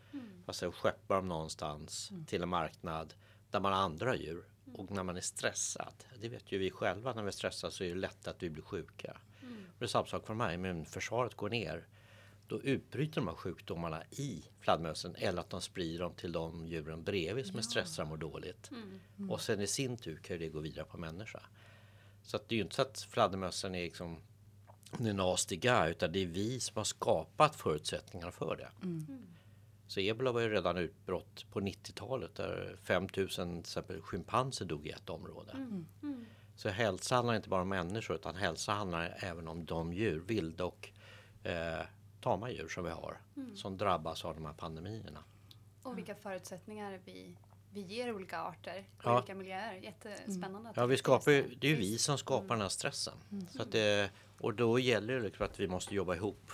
Alltså 0.47 0.73
skeppar 0.73 1.17
dem 1.17 1.29
någonstans 1.29 2.13
till 2.27 2.43
en 2.43 2.49
marknad 2.49 3.15
där 3.51 3.61
man 3.61 3.73
har 3.73 3.81
andra 3.81 4.17
djur. 4.17 4.45
Och 4.75 4.91
när 4.91 5.03
man 5.03 5.17
är 5.17 5.21
stressad, 5.21 6.05
det 6.21 6.29
vet 6.29 6.53
ju 6.53 6.59
vi 6.59 6.71
själva, 6.71 7.13
när 7.13 7.23
vi 7.23 7.29
är 7.29 7.33
stressade 7.33 7.73
så 7.73 7.85
är 7.85 7.89
det 7.89 7.95
lätt 7.95 8.29
att 8.29 8.43
vi 8.43 8.51
blir 8.51 8.63
sjuka. 8.63 9.17
Och 9.43 9.79
det 9.79 9.85
är 9.85 9.89
samma 9.89 10.07
sak 10.07 10.27
för 10.27 10.35
mig, 10.35 10.55
immunförsvaret 10.55 11.35
går 11.35 11.51
ner. 11.51 11.87
Då 12.49 12.63
utbryter 12.63 13.15
de 13.15 13.29
här 13.29 13.35
sjukdomarna 13.35 14.03
i 14.11 14.45
fladdermössen 14.61 15.15
eller 15.19 15.41
att 15.41 15.51
de 15.51 15.61
sprider 15.61 15.99
dem 15.99 16.13
till 16.15 16.33
de 16.33 16.67
djuren 16.67 17.05
bredvid 17.05 17.47
som 17.47 17.59
är 17.59 17.63
stressade 17.63 18.03
och 18.03 18.09
mår 18.09 18.17
dåligt. 18.17 18.71
Och 19.31 19.41
sen 19.41 19.61
i 19.61 19.67
sin 19.67 19.97
tur 19.97 20.17
kan 20.17 20.39
det 20.39 20.49
gå 20.49 20.61
vidare 20.61 20.85
på 20.85 20.99
människa. 20.99 21.41
Så 22.23 22.37
att 22.37 22.49
det 22.49 22.55
är 22.55 22.57
ju 22.57 22.63
inte 22.63 22.75
så 22.75 22.83
att 22.83 23.01
fladdermössen 23.11 23.75
är 23.75 23.83
liksom 23.83 24.19
är 25.01 25.13
nastiga 25.13 25.89
utan 25.89 26.13
det 26.13 26.23
är 26.23 26.27
vi 26.27 26.61
som 26.61 26.77
har 26.77 26.85
skapat 26.85 27.57
förutsättningar 27.57 28.31
för 28.31 28.57
det. 28.57 28.69
Så 29.89 30.01
ebola 30.01 30.33
var 30.33 30.41
ju 30.41 30.49
redan 30.49 30.77
utbrott 30.77 31.47
på 31.53 31.61
90-talet 31.61 32.35
där 32.35 32.77
5000 32.83 33.53
till 33.53 33.61
exempel 33.61 34.03
schimpanser 34.03 34.65
dog 34.65 34.87
i 34.87 34.91
ett 34.91 35.11
område. 35.11 35.53
Så 36.57 36.69
hälsa 36.69 37.15
handlar 37.15 37.35
inte 37.35 37.49
bara 37.49 37.63
om 37.63 37.69
människor 37.69 38.17
utan 38.17 38.37
hälsa 38.37 38.73
handlar 38.73 39.17
även 39.21 39.49
om 39.49 39.65
de 39.65 39.93
djur, 39.93 40.23
vilda 40.27 40.65
och 40.65 40.89
eh, 41.43 41.81
tama 42.27 42.51
djur 42.51 42.69
som 42.69 42.85
vi 42.85 42.91
har 42.91 43.17
som 43.55 43.77
drabbas 43.77 44.25
av 44.25 44.35
de 44.35 44.45
här 44.47 44.53
pandemierna. 44.53 45.25
Och 45.83 45.99
vilka 45.99 46.15
förutsättningar 46.15 47.01
vi, 47.05 47.37
vi 47.73 47.81
ger 47.81 48.15
olika 48.15 48.41
arter 48.41 48.85
och 48.99 49.05
Ja. 49.05 49.19
olika 49.19 49.35
miljöer. 49.35 49.75
Jättespännande. 49.75 50.71
att 50.71 50.77
Ja, 50.77 50.87
vi 50.87 50.95
det 50.95 50.99
skapar 50.99 51.31
ju, 51.33 51.55
det 51.61 51.67
är 51.67 51.71
ju 51.71 51.77
vi 51.77 51.99
som 51.99 52.19
skapar 52.19 52.49
den 52.49 52.61
här 52.61 52.69
stressen. 52.69 53.15
Så 53.51 53.63
att 53.63 53.73
det, 53.73 54.11
och 54.41 54.55
då 54.55 54.79
gäller 54.79 55.15
det 55.15 55.21
liksom 55.21 55.47
att 55.47 55.61
vi 55.61 55.69
måste 55.69 55.95
jobba 55.95 56.15
ihop 56.15 56.51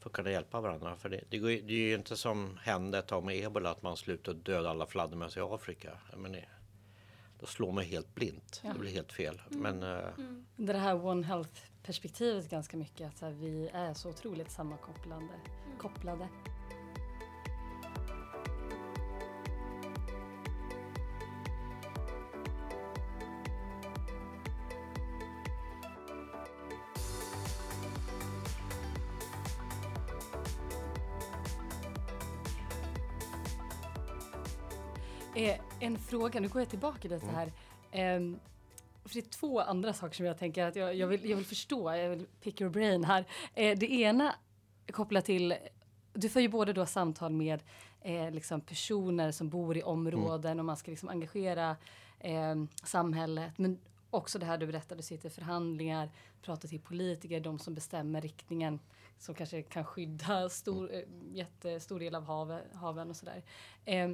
för 0.00 0.08
att 0.10 0.12
kunna 0.12 0.30
hjälpa 0.30 0.60
varandra. 0.60 0.96
För 0.96 1.08
det, 1.08 1.20
det, 1.28 1.38
går, 1.38 1.48
det 1.48 1.74
är 1.74 1.88
ju 1.88 1.94
inte 1.94 2.16
som 2.16 2.58
hände 2.62 2.98
ett 2.98 3.06
tag 3.06 3.24
med 3.24 3.36
ebola 3.44 3.70
att 3.70 3.82
man 3.82 3.96
slutade 3.96 4.38
döda 4.38 4.70
alla 4.70 4.86
fladdermöss 4.86 5.36
i 5.36 5.40
Afrika. 5.40 5.98
Men 6.16 6.32
det, 6.32 6.44
då 7.40 7.46
slår 7.46 7.72
man 7.72 7.84
helt 7.84 8.14
blint. 8.14 8.60
Det 8.62 8.78
blir 8.78 8.90
helt 8.90 9.12
fel. 9.12 9.42
Men 9.48 9.82
eh, 9.82 9.98
Det 10.56 10.72
här 10.72 11.06
One 11.06 11.26
Health-perspektivet 11.26 12.50
ganska 12.50 12.76
mycket. 12.76 13.08
Att 13.08 13.18
så 13.18 13.26
här, 13.26 13.32
vi 13.32 13.70
är 13.72 13.94
så 13.94 14.08
otroligt 14.08 14.50
sammankopplande. 14.50 15.34
Kopplade. 15.78 16.28
Fråga, 36.14 36.40
nu 36.40 36.48
går 36.48 36.60
jag 36.60 36.68
tillbaka 36.68 37.08
lite 37.08 37.26
här. 37.26 37.52
Ehm, 37.92 38.38
för 39.04 39.14
det 39.14 39.20
är 39.20 39.30
två 39.30 39.60
andra 39.60 39.92
saker 39.92 40.16
som 40.16 40.26
jag 40.26 40.38
tänker 40.38 40.64
att 40.64 40.76
jag, 40.76 40.94
jag, 40.94 41.06
vill, 41.06 41.30
jag 41.30 41.36
vill 41.36 41.46
förstå, 41.46 41.96
jag 41.96 42.10
vill 42.10 42.26
pick 42.40 42.60
your 42.60 42.72
brain 42.72 43.04
här. 43.04 43.24
Eh, 43.54 43.78
det 43.78 43.92
ena 43.92 44.34
kopplat 44.92 45.24
till, 45.24 45.54
du 46.12 46.28
får 46.28 46.42
ju 46.42 46.48
både 46.48 46.72
då 46.72 46.86
samtal 46.86 47.32
med 47.32 47.62
eh, 48.00 48.30
liksom 48.30 48.60
personer 48.60 49.32
som 49.32 49.48
bor 49.48 49.76
i 49.76 49.82
områden 49.82 50.58
och 50.58 50.64
man 50.64 50.76
ska 50.76 50.90
liksom 50.90 51.08
engagera 51.08 51.76
eh, 52.20 52.54
samhället. 52.84 53.58
Men 53.58 53.78
också 54.10 54.38
det 54.38 54.46
här 54.46 54.58
du 54.58 54.66
berättade, 54.66 54.98
du 54.98 55.02
sitter 55.02 55.28
i 55.28 55.32
förhandlingar, 55.32 56.10
pratar 56.42 56.68
till 56.68 56.80
politiker, 56.80 57.40
de 57.40 57.58
som 57.58 57.74
bestämmer 57.74 58.20
riktningen 58.20 58.80
som 59.18 59.34
kanske 59.34 59.62
kan 59.62 59.84
skydda 59.84 60.48
stor, 60.48 60.94
eh, 60.94 61.02
jättestor 61.32 62.00
del 62.00 62.14
av 62.14 62.24
hav, 62.24 62.60
haven 62.74 63.10
och 63.10 63.16
sådär. 63.16 63.42
Eh, 63.84 64.08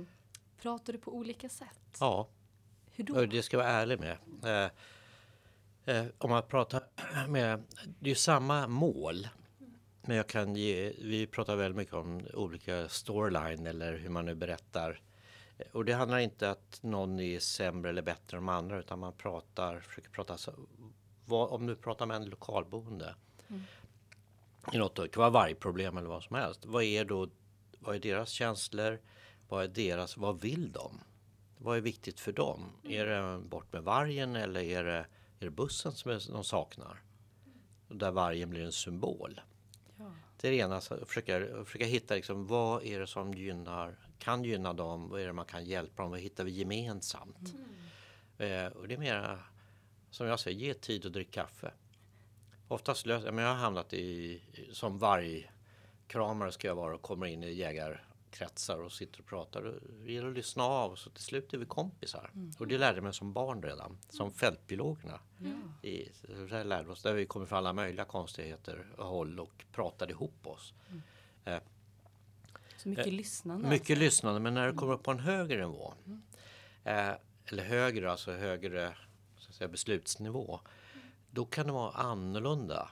pratar 0.63 0.93
du 0.93 0.99
på 0.99 1.15
olika 1.17 1.49
sätt? 1.49 1.97
Ja, 2.01 2.29
Hur 2.91 3.05
då? 3.05 3.15
och 3.15 3.29
det 3.29 3.43
ska 3.43 3.57
jag 3.57 3.65
vara 3.65 3.73
ärlig 3.73 4.01
med. 4.01 4.17
Eh, 5.87 5.97
eh, 5.97 6.07
om 6.19 6.31
man 6.31 6.43
pratar 6.43 6.83
med, 7.29 7.63
det 7.99 8.07
är 8.07 8.09
ju 8.09 8.15
samma 8.15 8.67
mål. 8.69 9.29
Men 10.03 10.17
jag 10.17 10.27
kan 10.27 10.57
ge, 10.57 10.93
vi 10.99 11.27
pratar 11.27 11.57
väldigt 11.57 11.77
mycket 11.77 11.95
om 11.95 12.27
olika 12.35 12.89
storyline 12.89 13.67
eller 13.67 13.99
hur 13.99 14.09
man 14.09 14.25
nu 14.27 14.35
berättar. 14.35 15.01
Eh, 15.59 15.67
Och 15.73 15.85
det 15.85 15.93
handlar 15.93 16.19
inte 16.19 16.51
att 16.51 16.79
någon 16.83 17.21
är 17.21 17.39
sämre 17.41 17.89
eller 17.91 18.03
bättre 18.03 18.37
än 18.37 18.47
de 18.47 18.49
andra 18.49 18.79
utan 18.79 18.99
man 18.99 19.13
pratar, 19.13 19.81
försöker 19.81 20.11
prata 20.11 20.37
så, 20.39 20.53
vad, 21.27 21.49
om 21.51 21.67
du 21.67 21.77
pratar 21.77 22.07
med 22.07 22.17
en 22.17 22.25
lokalboende. 22.25 23.15
I 24.73 24.79
något, 24.79 24.97
det 24.97 25.09
kan 25.09 25.21
vara 25.21 25.31
vargproblem 25.31 25.97
eller 25.97 26.09
vad 26.09 26.23
som 26.23 26.37
helst. 26.37 26.67
Vad 26.67 26.83
är 26.83 27.05
då, 27.05 27.29
vad 27.79 27.95
är 27.97 28.01
deras 28.01 28.29
känslor? 28.31 29.01
Vad 29.51 29.65
är 29.65 29.69
deras, 29.69 30.17
vad 30.17 30.41
vill 30.41 30.73
de? 30.73 31.01
Vad 31.59 31.77
är 31.77 31.81
viktigt 31.81 32.21
för 32.21 32.33
dem? 32.33 32.73
Är 32.83 33.07
det 33.07 33.41
bort 33.41 33.73
med 33.73 33.83
vargen 33.83 34.37
eller 34.37 34.61
är 34.61 34.85
det, 34.85 35.07
är 35.41 35.45
det 35.45 35.51
bussen 35.51 35.93
som 35.93 36.21
de 36.29 36.45
saknar? 36.45 37.03
Där 37.89 38.11
vargen 38.11 38.51
blir 38.51 38.65
en 38.65 38.73
symbol. 38.73 39.41
Ja. 39.97 40.13
Det 40.41 40.49
är 40.49 40.53
det 40.53 40.59
ena, 40.59 40.81
försöka, 40.81 41.65
försöka 41.65 41.85
hitta 41.85 42.15
liksom, 42.15 42.47
vad 42.47 42.85
är 42.85 43.01
det 43.01 43.07
som 43.07 43.35
gynnar, 43.35 43.97
kan 44.19 44.45
gynna 44.45 44.73
dem, 44.73 45.09
vad 45.09 45.21
är 45.21 45.27
det 45.27 45.33
man 45.33 45.45
kan 45.45 45.65
hjälpa 45.65 46.03
dem, 46.03 46.11
vad 46.11 46.21
hittar 46.21 46.45
vi 46.45 46.51
gemensamt? 46.51 47.55
Eh, 48.39 48.67
och 48.67 48.89
det 48.89 48.95
är 48.95 48.99
mera, 48.99 49.39
som 50.11 50.27
jag 50.27 50.41
säger, 50.41 50.59
ge 50.59 50.75
tid 50.75 51.05
och 51.07 51.13
drick 51.13 51.31
kaffe. 51.31 51.73
Oftast 52.69 53.07
löser, 53.07 53.33
men 53.33 53.45
jag 53.45 53.51
har 53.51 53.59
hamnat 53.59 53.93
i, 53.93 54.41
som 54.73 54.99
vargkramare 54.99 56.53
ska 56.53 56.69
jag 56.69 56.75
vara 56.75 56.95
och 56.95 57.03
kommer 57.03 57.27
in 57.27 57.45
i 57.45 57.53
jägarkretsar 58.31 58.79
och 58.79 58.93
sitter 58.93 59.21
och 59.21 59.27
pratar. 59.27 59.75
Det 60.05 60.13
gäller 60.13 60.29
att 60.29 60.35
lyssna 60.35 60.65
av 60.65 60.95
så 60.97 61.11
till 61.11 61.23
slut 61.23 61.55
är 61.55 61.59
vi 61.59 61.67
kompisar. 61.67 62.31
Och 62.59 62.67
det 62.67 62.79
lärde 62.79 63.01
mig 63.01 63.13
som 63.15 63.33
barn 63.33 63.63
redan, 63.63 63.99
som 64.09 64.33
fältbiologerna. 64.33 65.21
I, 65.83 66.09
så 66.13 66.27
där 66.33 66.65
lärde 66.65 66.85
vi 66.85 66.91
oss, 66.93 67.03
där 67.03 67.15
vi 67.15 67.27
kommer 67.27 67.47
från 67.47 67.59
alla 67.59 67.73
möjliga 67.73 68.05
konstigheter 68.05 68.87
och 68.97 69.07
håll 69.07 69.41
och 69.41 69.65
pratade 69.73 70.13
ihop 70.13 70.47
oss. 70.47 70.75
Så 72.77 72.89
mycket 72.89 73.13
lyssnande. 73.13 73.67
Eh, 73.67 73.71
Mycket 73.71 73.99
lyssnande, 73.99 74.41
men 74.41 74.55
när 74.55 74.67
det 74.67 74.73
kommer 74.73 74.93
upp 74.93 75.03
på 75.03 75.11
en 75.11 75.19
högre 75.21 75.57
nivå. 75.57 75.95
Eh, 76.85 77.13
eller 77.47 77.63
högre, 77.65 78.11
alltså 78.11 78.33
högre 78.33 78.95
så 79.39 79.49
att 79.51 79.55
säga, 79.55 79.69
beslutsnivå. 79.69 80.61
Då 81.31 81.45
kan 81.45 81.67
det 81.67 81.73
vara 81.73 81.93
annorlunda. 81.93 82.91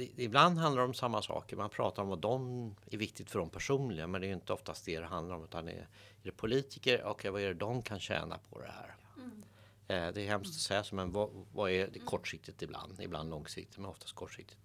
Det, 0.00 0.22
ibland 0.22 0.58
handlar 0.58 0.82
det 0.82 0.88
om 0.88 0.94
samma 0.94 1.22
saker. 1.22 1.56
Man 1.56 1.70
pratar 1.70 2.02
om 2.02 2.08
vad 2.08 2.18
de 2.18 2.74
är 2.90 2.96
viktigt 2.96 3.30
för 3.30 3.38
dem 3.38 3.50
personligen. 3.50 4.10
Men 4.10 4.20
det 4.20 4.26
är 4.26 4.32
inte 4.32 4.52
oftast 4.52 4.84
det 4.84 5.00
det 5.00 5.06
handlar 5.06 5.36
om. 5.36 5.44
Utan 5.44 5.64
det 5.64 5.72
är, 5.72 5.76
är 5.76 5.86
det 6.22 6.32
politiker? 6.32 7.02
Okej, 7.04 7.30
vad 7.30 7.42
är 7.42 7.46
det 7.46 7.54
de 7.54 7.82
kan 7.82 8.00
tjäna 8.00 8.38
på 8.38 8.60
det 8.60 8.70
här? 8.70 8.96
Eh, 9.88 10.12
det 10.12 10.22
är 10.22 10.26
hemskt 10.26 10.50
att 10.50 10.60
säga 10.60 10.84
så, 10.84 10.94
men 10.94 11.12
vad, 11.12 11.30
vad 11.52 11.70
är 11.70 11.88
det 11.92 11.98
kortsiktigt 11.98 12.62
ibland? 12.62 13.00
Ibland 13.00 13.30
långsiktigt, 13.30 13.78
men 13.78 13.90
oftast 13.90 14.14
kortsiktigt. 14.14 14.60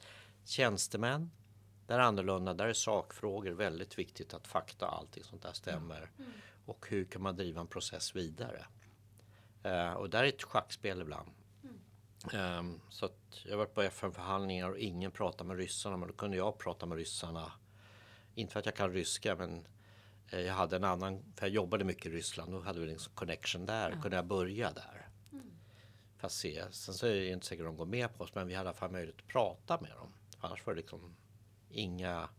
Tjänstemän, 0.46 1.32
där 1.88 1.96
är 1.96 2.04
annorlunda. 2.04 2.54
Där 2.54 2.68
är 2.68 2.74
sakfrågor 2.74 3.52
väldigt 3.52 4.00
viktigt 4.00 4.34
att 4.34 4.48
fakta 4.48 4.88
och 4.88 4.98
allting 4.98 5.24
sånt 5.24 5.42
där 5.42 5.54
stämmer. 5.54 6.12
Och 6.66 6.86
hur 6.90 7.06
kan 7.06 7.22
man 7.22 7.36
driva 7.36 7.62
en 7.62 7.68
process 7.68 8.16
vidare? 8.16 8.66
Eh, 9.64 9.94
och 9.94 10.10
där 10.10 10.24
är 10.24 10.28
ett 10.28 10.44
schackspel 10.44 11.02
ibland. 11.02 11.30
Ehm, 12.34 12.80
så 12.90 13.10
jag 13.46 13.58
varit 13.58 13.74
på 13.74 13.82
FN-förhandlingar 13.82 14.70
och 14.70 14.78
ingen 14.78 15.12
pratar 15.12 15.46
med 15.46 15.58
ryssarna. 15.58 15.98
Men 15.98 16.08
då 16.08 16.14
kunde 16.14 16.38
jag 16.38 16.58
prata 16.58 16.86
med 16.86 16.98
ryssarna. 16.98 17.52
Inte 18.36 18.54
för 18.54 18.60
att 18.60 18.66
jag 18.66 18.76
kan 18.76 18.94
ryska 18.94 19.36
men 19.36 19.68
eh, 20.30 20.40
jag 20.40 20.54
hade 20.54 20.76
en 20.76 20.84
annan, 20.84 21.24
för 21.36 21.46
jag 21.46 21.54
jobbade 21.54 21.84
mycket 21.84 22.06
i 22.06 22.10
Ryssland. 22.10 22.52
Då 22.52 22.60
hade 22.62 22.80
vi 22.80 22.86
liksom 22.86 23.14
connection 23.16 23.66
där. 23.66 23.92
Kunde 24.02 24.16
jag 24.18 24.26
börja 24.26 24.72
där. 24.72 25.08
För 26.18 26.28
att 26.28 26.34
se. 26.34 26.64
Sen 26.72 26.94
så 26.96 27.08
är 27.08 27.14
det 27.14 27.28
inte 27.30 27.46
säkert 27.46 27.62
att 27.64 27.70
de 27.70 27.78
går 27.78 27.86
med 27.86 28.18
på 28.18 28.24
oss. 28.24 28.36
Men 28.36 28.48
vi 28.48 28.54
hade 28.54 28.68
i 28.68 28.70
alla 28.70 28.78
fall 28.78 28.92
möjlighet 28.92 29.22
att 29.22 29.28
prata 29.28 29.82
med 29.82 29.92
dem. 29.92 30.14
Annars 30.40 30.66
var 30.66 30.74
det 30.74 30.78
liksom 30.80 31.16
inga 31.70 32.30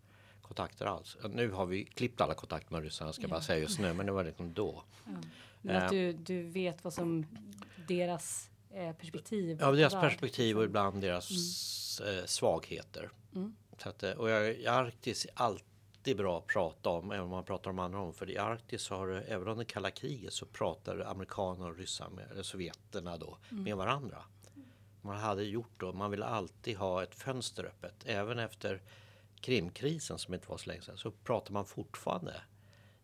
kontakter 0.42 0.86
alls. 0.86 1.16
Nu 1.30 1.50
har 1.50 1.66
vi 1.66 1.84
klippt 1.84 2.20
alla 2.20 2.34
kontakter 2.34 2.72
med 2.72 2.82
ryssarna 2.82 3.12
ska 3.12 3.22
jag 3.22 3.30
bara 3.30 3.40
säga 3.40 3.58
just 3.58 3.78
nu. 3.78 3.92
Men 3.94 4.06
det 4.06 4.12
var 4.12 4.24
liksom 4.24 4.54
då. 4.54 4.82
Men 5.62 5.76
att 5.76 5.82
Eh. 5.82 5.90
du, 5.90 6.12
du 6.12 6.42
vet 6.42 6.84
vad 6.84 6.92
som 6.92 7.26
deras 7.88 8.50
perspektiv 8.98 9.58
Ja, 9.60 9.70
deras 9.70 9.92
perspektiv 9.92 10.56
och 10.56 10.62
liksom. 10.62 10.70
ibland 10.70 11.00
deras 11.00 11.30
eh, 12.00 12.24
svagheter. 12.24 13.10
Så 13.78 13.88
att, 13.88 14.02
eh, 14.02 14.10
och 14.10 14.30
jag, 14.30 14.54
i 14.54 14.66
Arktis 14.66 15.24
är 15.24 15.30
alltid 15.34 16.16
bra 16.16 16.38
att 16.38 16.46
prata 16.46 16.90
om, 16.90 17.10
även 17.10 17.24
om 17.24 17.30
man 17.30 17.44
pratar 17.44 17.70
om 17.70 17.78
andra 17.78 18.00
om. 18.00 18.14
För 18.14 18.30
i 18.30 18.38
Arktis 18.38 18.90
har 18.90 19.08
det, 19.08 19.20
även 19.20 19.48
under 19.48 19.64
kalla 19.64 19.90
kriget 19.90 20.32
så 20.32 20.46
pratar 20.46 21.00
amerikaner 21.00 21.70
och 21.70 21.76
ryssar, 21.76 22.08
med, 22.08 22.30
eller 22.30 22.42
sovjeterna 22.42 23.16
då, 23.16 23.38
med 23.50 23.76
varandra. 23.76 24.18
Man 25.02 25.16
hade 25.16 25.44
gjort 25.44 25.80
då, 25.80 25.92
man 25.92 26.10
ville 26.10 26.24
alltid 26.24 26.76
ha 26.76 27.02
ett 27.02 27.14
fönster 27.14 27.64
öppet. 27.64 27.94
Även 28.04 28.38
efter 28.38 28.82
Krimkrisen 29.40 30.18
som 30.18 30.34
inte 30.34 30.48
var 30.50 30.56
så 30.56 30.68
länge 30.68 30.82
sedan 30.82 30.96
så 30.96 31.10
pratar 31.10 31.52
man 31.52 31.66
fortfarande 31.66 32.34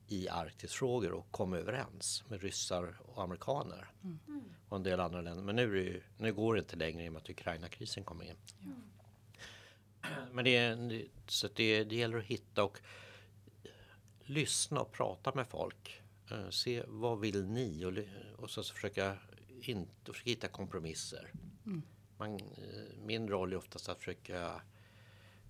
i 0.09 0.29
Arktisfrågor 0.29 1.13
och 1.13 1.27
kom 1.31 1.53
överens 1.53 2.25
med 2.29 2.43
ryssar 2.43 3.01
och 3.05 3.23
amerikaner. 3.23 3.91
Och 4.73 4.77
en 4.79 4.83
del 4.83 5.01
andra 5.01 5.21
länder. 5.21 5.43
Men 5.43 5.57
nu, 5.57 5.63
ju, 5.63 6.03
nu 6.17 6.33
går 6.33 6.55
det 6.55 6.59
inte 6.61 6.77
längre 6.77 7.05
i 7.05 7.09
och 7.09 7.13
med 7.13 7.23
att 7.23 7.31
Ukraina-krisen 7.31 8.05
kommer 8.05 8.25
in. 8.25 8.37
Men 10.33 10.45
det, 10.45 11.09
så 11.27 11.49
det, 11.55 11.85
det 11.85 11.97
gäller 11.97 12.19
att 12.19 12.25
hitta 12.25 12.65
och 12.65 12.81
lyssna 14.21 14.81
och 14.81 14.93
prata 14.93 15.33
med 15.35 15.47
folk. 15.47 16.03
Eh, 16.31 16.49
Se 16.49 16.85
vad 16.87 17.21
vill 17.21 17.45
ni 17.45 17.85
och, 17.85 17.93
och 18.43 18.51
så, 18.51 18.63
så 18.63 18.75
försöka, 18.75 19.17
inte, 19.61 20.13
försöka 20.13 20.31
hitta 20.31 20.49
kompromisser. 20.49 21.31
Man, 22.17 22.35
eh, 22.35 22.41
min 23.05 23.29
roll 23.29 23.53
är 23.53 23.57
oftast 23.57 23.89
att 23.89 23.99
försöka 23.99 24.61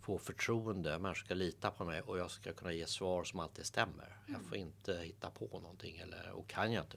få 0.01 0.19
förtroende. 0.19 0.99
Människor 0.99 1.25
ska 1.25 1.35
lita 1.35 1.71
på 1.71 1.85
mig 1.85 2.01
och 2.01 2.19
jag 2.19 2.31
ska 2.31 2.53
kunna 2.53 2.73
ge 2.73 2.87
svar 2.87 3.25
som 3.25 3.41
alltid 3.41 3.67
stämmer. 3.67 4.17
Jag 4.27 4.43
får 4.49 4.57
inte 4.57 4.95
hitta 4.95 5.31
på 5.31 5.61
någonting 5.61 5.97
eller, 5.97 6.31
och 6.31 6.49
kan 6.49 6.73
jag 6.73 6.85
inte. 6.85 6.97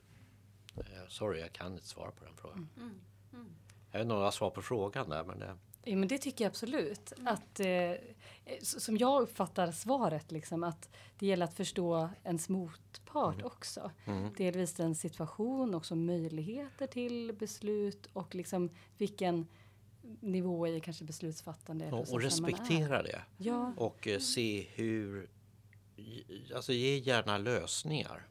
Eh, 0.77 1.07
Sorry, 1.07 1.39
jag 1.39 1.53
kan 1.53 1.73
inte 1.73 1.87
svara 1.87 2.11
på 2.11 2.25
den 2.25 2.35
frågan. 2.37 2.69
Jag 3.91 3.99
vet 3.99 4.01
inte 4.01 4.13
om 4.13 4.19
jag 4.19 4.25
har 4.27 4.31
svar 4.31 4.49
på 4.49 4.61
frågan 4.61 5.09
där 5.09 5.23
men 5.23 5.39
det, 5.39 5.57
Ja, 5.87 5.95
men 5.95 6.07
det 6.07 6.17
tycker 6.17 6.43
jag 6.43 6.49
absolut. 6.49 7.13
Att, 7.25 7.59
eh, 7.59 7.91
som 8.61 8.97
jag 8.97 9.21
uppfattar 9.21 9.71
svaret, 9.71 10.31
liksom, 10.31 10.63
att 10.63 10.89
det 11.19 11.27
gäller 11.27 11.45
att 11.45 11.53
förstå 11.53 12.09
ens 12.23 12.49
motpart 12.49 13.41
också. 13.43 13.91
Delvis 14.37 14.73
den 14.73 14.95
situation, 14.95 15.75
också 15.75 15.95
möjligheter 15.95 16.87
till 16.87 17.33
beslut 17.33 18.09
och 18.13 18.35
liksom 18.35 18.69
vilken 18.97 19.47
nivå 20.21 20.67
i 20.67 20.79
kanske 20.79 21.03
beslutsfattande 21.03 21.91
och, 21.91 22.13
och 22.13 22.21
respektera 22.21 23.03
det. 23.03 23.21
Ja, 23.37 23.73
Och 23.77 24.07
eh, 24.07 24.19
se 24.19 24.67
hur... 24.73 25.29
Alltså 26.55 26.73
ge 26.73 26.97
gärna 26.97 27.37
lösningar. 27.37 28.27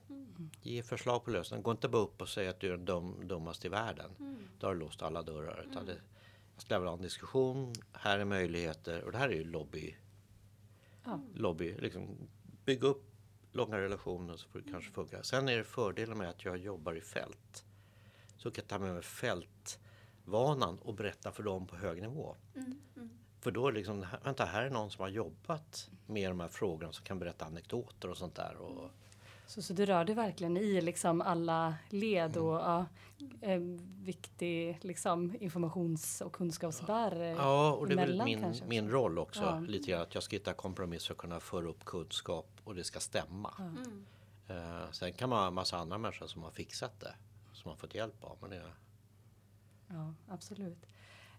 Ge 0.67 0.83
förslag 0.83 1.25
på 1.25 1.31
lösningar. 1.31 1.63
Gå 1.63 1.71
inte 1.71 1.89
bara 1.89 2.03
upp 2.03 2.21
och 2.21 2.29
säga 2.29 2.51
att 2.51 2.61
du 2.61 2.67
är 2.67 2.71
den 2.71 2.85
dum, 2.85 3.29
dummaste 3.29 3.67
i 3.67 3.71
världen. 3.71 4.11
Då 4.59 4.67
har 4.67 4.75
du 4.75 4.81
låst 4.81 5.03
alla 5.03 5.23
dörrar. 5.23 5.67
Utan 5.71 5.87
det, 5.87 5.97
jag 6.55 6.63
skulle 6.63 6.79
vilja 6.79 6.91
ha 6.91 6.97
en 6.97 7.03
diskussion. 7.03 7.73
Här 7.93 8.19
är 8.19 8.25
möjligheter. 8.25 9.03
Och 9.03 9.13
det 9.13 9.19
här 9.19 9.29
är 9.29 9.35
ju 9.35 9.45
lobby. 9.45 9.97
Ja. 11.05 11.21
Lobby. 11.35 11.77
Liksom, 11.79 12.17
bygga 12.65 12.89
upp 12.89 13.05
långa 13.53 13.79
relationer 13.79 14.37
så 14.37 14.49
får 14.49 14.59
det 14.59 14.71
kanske 14.71 14.93
funka. 14.93 15.23
Sen 15.23 15.49
är 15.49 15.57
det 15.57 15.65
fördelen 15.65 16.19
med 16.19 16.29
att 16.29 16.45
jag 16.45 16.57
jobbar 16.57 16.95
i 16.95 17.01
fält. 17.01 17.65
Så 18.37 18.51
kan 18.51 18.63
jag 18.63 18.69
ta 18.69 18.79
med 18.79 18.95
mig 18.95 19.03
fältvanan 19.03 20.79
och 20.79 20.95
berätta 20.95 21.33
för 21.33 21.43
dem 21.43 21.67
på 21.67 21.77
hög 21.77 22.03
nivå. 22.03 22.37
För 23.41 23.51
då 23.51 23.67
är 23.69 23.73
det 23.73 23.79
liksom, 23.79 24.07
vänta 24.25 24.45
här 24.45 24.63
är 24.63 24.71
någon 24.71 24.91
som 24.91 25.03
har 25.03 25.09
jobbat 25.09 25.91
med 26.07 26.31
de 26.31 26.41
här 26.41 26.49
frågorna 26.49 26.93
som 26.93 27.05
kan 27.05 27.19
berätta 27.19 27.45
anekdoter 27.45 28.11
och 28.11 28.17
sånt 28.17 28.35
där. 28.35 28.57
Och, 28.57 28.91
så, 29.47 29.63
så 29.63 29.73
du 29.73 29.87
rör 29.87 30.05
dig 30.05 30.15
verkligen 30.15 30.57
i 30.57 30.81
liksom 30.81 31.21
alla 31.21 31.75
led 31.89 32.37
och 32.37 32.55
ja, 32.55 32.87
eh, 33.41 33.61
viktig 34.03 34.79
liksom, 34.81 35.35
informations 35.41 36.21
och 36.21 36.33
kunskapsbärare. 36.33 37.29
ja, 37.29 37.73
och 37.73 37.89
det 37.89 37.93
är 37.93 37.97
väl 37.97 38.23
min, 38.25 38.41
kanske 38.41 38.65
min 38.65 38.91
roll 38.91 39.19
också. 39.19 39.43
Ja. 39.43 39.61
Lite 39.61 39.91
grann 39.91 40.03
att 40.03 40.15
jag 40.15 40.23
ska 40.23 40.37
hitta 40.37 40.53
kompromisser 40.53 41.07
för 41.07 41.15
att 41.15 41.19
kunna 41.19 41.41
föra 41.41 41.69
upp 41.69 41.85
kunskap 41.85 42.49
och 42.65 42.75
det 42.75 42.85
ska 42.85 43.01
stämma. 43.01 43.55
Eh, 44.49 44.91
sen 44.91 45.13
kan 45.13 45.29
man 45.29 45.39
ha 45.39 45.47
en 45.47 45.55
massa 45.55 45.77
andra 45.77 45.99
människor 45.99 46.27
som 46.27 46.43
har 46.43 46.51
fixat 46.51 47.01
det. 47.01 47.15
Som 47.53 47.69
har 47.69 47.77
fått 47.77 47.95
hjälp 47.95 48.25
av. 48.25 48.37
Men 48.41 48.51
det, 48.51 48.63
Ja, 49.89 50.15
absolut. 50.29 50.87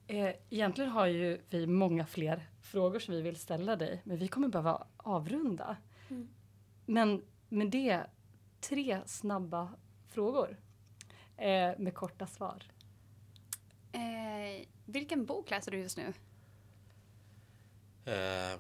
Eh, 0.08 0.36
egentligen 0.50 0.92
har 0.92 1.08
ju 1.08 1.42
vi 1.50 1.68
många 1.68 2.06
fler 2.06 2.50
frågor 2.62 3.00
som 3.00 3.14
vi 3.14 3.22
vill 3.22 3.36
ställa 3.36 3.76
dig, 3.76 4.02
men 4.04 4.18
vi 4.18 4.28
kommer 4.28 4.48
behöva 4.48 4.88
avrunda. 4.98 5.78
Mm. 6.10 6.28
Men 6.86 7.22
med 7.56 7.70
det, 7.72 8.06
tre 8.62 9.02
snabba 9.06 9.70
frågor 10.08 10.58
eh, 11.38 11.72
med 11.78 11.94
korta 11.94 12.28
svar. 12.28 12.64
Eh, 13.92 14.68
vilken 14.86 15.26
bok 15.26 15.50
läser 15.50 15.72
du 15.72 15.78
just 15.78 15.98
nu? 15.98 16.14
eh, 18.06 18.60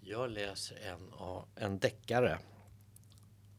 jag 0.00 0.30
läser 0.30 0.76
en, 0.76 1.12
av- 1.12 1.48
en 1.56 1.78
deckare. 1.78 2.38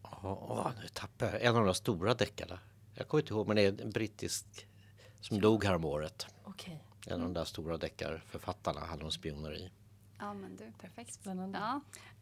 Åh, 0.03 0.25
åh, 0.25 0.71
nu 0.81 0.87
tappar 0.87 1.25
jag 1.25 1.41
en 1.43 1.55
av 1.55 1.65
de 1.65 1.73
stora 1.75 2.13
deckarna. 2.13 2.59
Jag 2.95 3.07
kommer 3.07 3.21
inte 3.23 3.33
ihåg 3.33 3.47
men 3.47 3.55
det 3.55 3.61
är 3.65 3.81
en 3.81 3.89
brittisk 3.91 4.67
som 5.19 5.41
dog 5.41 5.63
häromåret. 5.63 6.27
Okej, 6.43 6.83
En 7.07 7.13
av 7.13 7.19
de 7.19 7.33
där 7.33 7.43
stora 7.45 7.77
deckarförfattarna 7.77 8.79
handlar 8.79 9.05
om 9.05 9.11
spioneri. 9.11 9.71
Ja 10.21 10.33
men 10.33 10.55
du, 10.55 10.71
perfekt. 10.79 11.13
spännande. 11.13 11.59
Ja. 11.59 11.81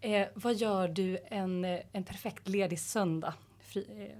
Eh, 0.09 0.27
vad 0.35 0.55
gör 0.55 0.87
du 0.87 1.17
en, 1.25 1.65
eh, 1.65 1.79
en 1.91 2.03
perfekt 2.03 2.47
ledig 2.47 2.79
söndag? 2.79 3.33
Fri, 3.59 3.85
eh, 4.11 4.17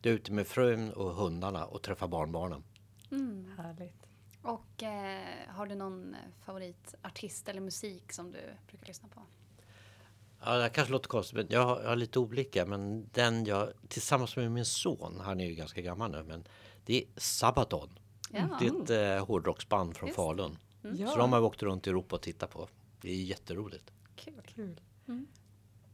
Du 0.00 0.10
är 0.10 0.14
ute 0.14 0.32
med 0.32 0.46
frun 0.46 0.92
och 0.92 1.14
hundarna 1.14 1.66
och 1.66 1.82
träffar 1.82 2.08
barnbarnen. 2.08 2.62
Mm. 3.10 3.52
härligt. 3.56 4.06
Och 4.42 4.82
eh, 4.82 5.20
har 5.48 5.66
du 5.66 5.74
någon 5.74 6.16
favoritartist 6.44 7.48
eller 7.48 7.60
musik 7.60 8.12
som 8.12 8.32
du 8.32 8.38
brukar 8.68 8.86
lyssna 8.86 9.08
på? 9.08 9.22
Ja, 10.44 10.58
det 10.58 10.68
kanske 10.68 10.92
låter 10.92 11.08
konstigt, 11.08 11.36
men 11.36 11.46
jag 11.50 11.64
har, 11.66 11.80
jag 11.82 11.88
har 11.88 11.96
lite 11.96 12.18
olika. 12.18 12.66
Men 12.66 13.08
den 13.12 13.44
jag 13.44 13.72
tillsammans 13.88 14.36
med 14.36 14.52
min 14.52 14.64
son, 14.64 15.20
han 15.20 15.40
är 15.40 15.46
ju 15.46 15.54
ganska 15.54 15.80
gammal 15.80 16.10
nu, 16.10 16.22
men 16.22 16.44
det 16.84 16.96
är 17.02 17.04
Sabaton. 17.16 17.98
Ja. 18.30 18.58
Det 18.60 18.66
är 18.66 18.82
ett 18.82 19.20
eh, 19.20 19.26
hårdrocksband 19.26 19.96
från 19.96 20.06
Just. 20.06 20.16
Falun. 20.16 20.58
Ja, 20.82 21.08
Så 21.08 21.18
de 21.18 21.32
har 21.32 21.40
vi 21.40 21.46
åkt 21.46 21.62
runt 21.62 21.86
i 21.86 21.90
Europa 21.90 22.16
och 22.16 22.22
tittat 22.22 22.50
på. 22.50 22.68
Det 23.04 23.10
är 23.10 23.22
jätteroligt. 23.22 23.92
Kul. 24.16 24.42
kul. 24.46 24.80
Mm. 25.08 25.26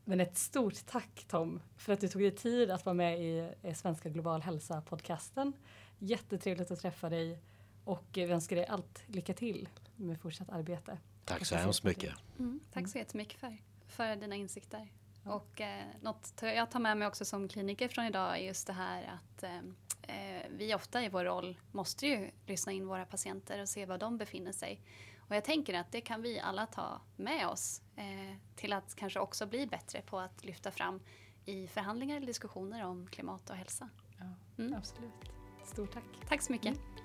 Men 0.04 0.20
ett 0.20 0.36
stort 0.36 0.86
tack 0.86 1.24
Tom 1.28 1.60
för 1.76 1.92
att 1.92 2.00
du 2.00 2.08
tog 2.08 2.22
dig 2.22 2.30
tid 2.30 2.70
att 2.70 2.86
vara 2.86 2.94
med 2.94 3.20
i 3.20 3.52
eh, 3.62 3.74
Svenska 3.74 4.08
Global 4.08 4.42
Hälsa-podcasten. 4.42 5.52
Jättetrevligt 5.98 6.70
att 6.70 6.80
träffa 6.80 7.08
dig 7.08 7.38
och 7.84 8.04
vi 8.14 8.22
önskar 8.22 8.56
dig 8.56 8.66
allt 8.66 9.02
lycka 9.06 9.34
till 9.34 9.68
med 9.96 10.20
fortsatt 10.20 10.50
arbete. 10.50 10.98
Tack 11.24 11.46
så 11.46 11.54
hemskt 11.54 11.84
mycket. 11.84 12.14
Mm. 12.38 12.60
Tack 12.72 12.88
så 12.88 12.98
jättemycket 12.98 13.40
för, 13.40 13.56
för 13.86 14.16
dina 14.16 14.36
insikter. 14.36 14.88
Ja. 15.24 15.34
Och 15.34 15.60
eh, 15.60 15.84
något 16.00 16.32
jag 16.42 16.70
tar 16.70 16.80
med 16.80 16.96
mig 16.96 17.08
också 17.08 17.24
som 17.24 17.48
kliniker 17.48 17.88
från 17.88 18.04
idag 18.04 18.38
är 18.38 18.42
just 18.42 18.66
det 18.66 18.72
här 18.72 19.02
att 19.02 19.42
eh, 19.42 19.58
eh, 20.02 20.42
vi 20.50 20.74
ofta 20.74 21.04
i 21.04 21.08
vår 21.08 21.24
roll 21.24 21.56
måste 21.72 22.06
ju 22.06 22.30
lyssna 22.46 22.72
in 22.72 22.86
våra 22.86 23.04
patienter 23.04 23.62
och 23.62 23.68
se 23.68 23.86
var 23.86 23.98
de 23.98 24.18
befinner 24.18 24.52
sig. 24.52 24.80
Och 25.30 25.36
jag 25.36 25.44
tänker 25.44 25.74
att 25.74 25.92
det 25.92 26.00
kan 26.00 26.22
vi 26.22 26.40
alla 26.40 26.66
ta 26.66 27.00
med 27.16 27.48
oss 27.48 27.82
eh, 27.96 28.36
till 28.56 28.72
att 28.72 28.94
kanske 28.94 29.20
också 29.20 29.46
bli 29.46 29.66
bättre 29.66 30.02
på 30.02 30.18
att 30.18 30.44
lyfta 30.44 30.70
fram 30.70 31.00
i 31.44 31.66
förhandlingar 31.66 32.16
eller 32.16 32.26
diskussioner 32.26 32.84
om 32.84 33.06
klimat 33.06 33.50
och 33.50 33.56
hälsa. 33.56 33.88
Ja, 34.18 34.24
Mm. 34.58 34.74
Absolut. 34.74 35.12
Stort 35.64 35.92
tack. 35.92 36.04
Tack 36.28 36.42
så 36.42 36.52
mycket. 36.52 36.76
Mm. 36.76 36.99